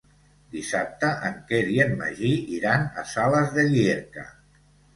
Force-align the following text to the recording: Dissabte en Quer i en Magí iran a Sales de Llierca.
Dissabte 0.53 1.09
en 1.29 1.35
Quer 1.51 1.59
i 1.75 1.77
en 1.85 1.93
Magí 2.01 2.33
iran 2.57 2.89
a 3.03 3.07
Sales 3.15 3.55
de 3.61 3.69
Llierca. 3.71 4.29